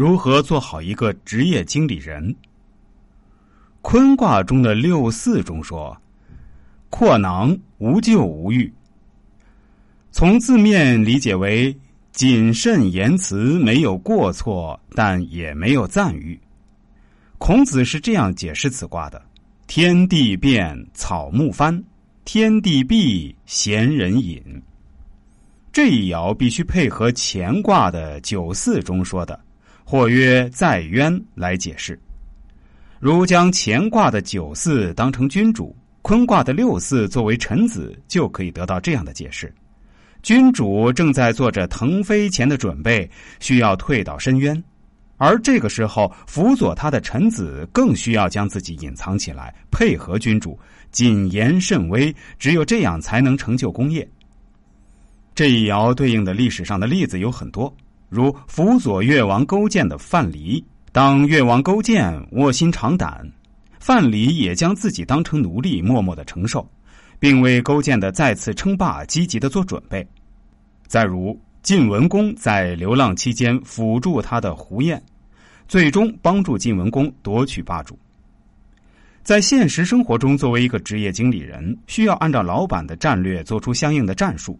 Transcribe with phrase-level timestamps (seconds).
[0.00, 2.34] 如何做好一个职业经理人？
[3.82, 5.94] 坤卦中的六四中说
[6.88, 8.72] ：“阔囊，无咎无欲。”
[10.10, 11.76] 从字面理解为
[12.12, 16.40] 谨慎言辞，没有过错，但也没有赞誉。
[17.36, 19.22] 孔子是这样解释此卦的
[19.68, 21.78] ：“天地变，草木翻；
[22.24, 24.42] 天地闭，贤人隐。”
[25.70, 29.38] 这一爻必须配合乾卦的九四中说的
[29.90, 31.98] “或曰在渊”来解释。
[33.00, 39.52] 如将乾卦的九四当成君主，坤卦的六四作为臣子，就可以得到这样的解释：
[40.22, 44.62] 君主正在做着腾飞前的准备，需要退到深渊，
[45.16, 50.56] 而这个时候辅佐他的臣子更需要将自己隐藏起来，配合君主，
[50.92, 54.08] 谨言慎微，只有这样才能成就功业。
[55.34, 57.74] 这一爻对应的历史上的例子有很多，
[58.10, 60.62] 如辅佐越王勾践的范蠡。
[60.92, 63.24] 当越王勾践卧薪尝胆，
[63.78, 66.68] 范蠡也将自己当成奴隶，默默的承受，
[67.20, 70.04] 并为勾践的再次称霸积极的做准备。
[70.88, 75.00] 再如晋文公在流浪期间辅助他的胡彦，
[75.68, 77.96] 最终帮助晋文公夺取霸主。
[79.22, 84.58] 在现实生活中，作为一个职业经理人，需要按照老板的战略做出相应的战术。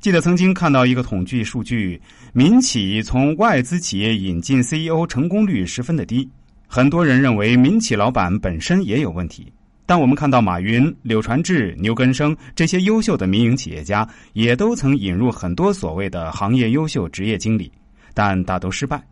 [0.00, 2.00] 记得曾经看到一个统计数据，
[2.32, 6.28] 民企从外资企业引进 CEO 成功率十分的低。
[6.68, 9.52] 很多人认为民企老板本身也有问题，
[9.84, 17.70] 但我们看到马云、柳传志、牛根生这些优秀的民营企业家，也都曾引入很多所谓的行业优秀职业经理，
[18.14, 19.02] 但大都失败。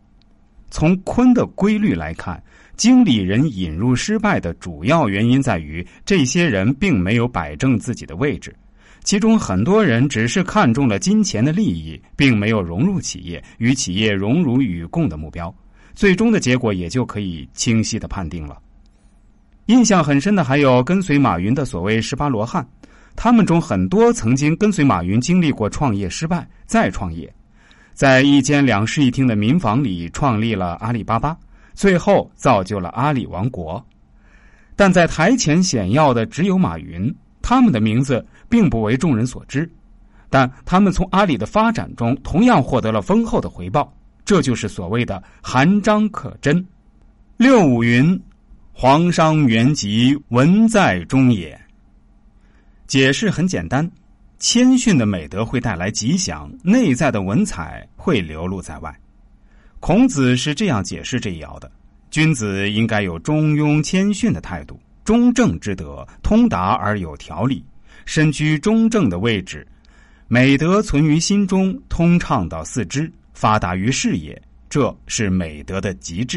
[0.71, 2.43] 从坤的规律来看，
[2.77, 8.55] 经理人引入失败的主要原因在于，这些人并没有摆正自己的位置。
[9.03, 15.55] 其中很多人只是看中了金钱的利益，并没有融入企业，与企业荣辱与共的目标，
[15.95, 18.59] 最终的结果也就可以清晰的判定了。
[19.67, 22.67] 印象很深的还有跟随马云的所谓十八罗汉，
[23.15, 27.33] 他们中很多曾经跟随马云经历过创业失败，再创业，
[27.93, 31.37] 在一间两室一厅的民房里创立了阿里巴巴，
[31.75, 33.85] 最后造就了阿里王国。
[34.77, 38.25] 但在台前显要的只有马云，他们的名字。
[38.47, 39.69] 并不为众人所知，
[40.31, 43.93] 但他们从阿里的发展中同样获得了丰厚的回报，
[44.25, 46.65] 这就是所谓的含章可贞。
[47.37, 48.17] 六五云
[48.73, 51.61] ：“皇商元吉，文在中也。”
[52.87, 53.91] 解释很简单，
[54.39, 58.95] 谦逊的美德会带来吉祥，内在的文采会流露在外。
[59.81, 61.69] 孔子是这样解释这一爻的：
[62.11, 67.65] 君子应该有中庸谦逊的态度，中正之德，通达而有条理。
[68.07, 69.67] 身居中正的位置，
[70.29, 76.33] 美德存于心中，通畅到四肢，发达于事业，这是美德的极致。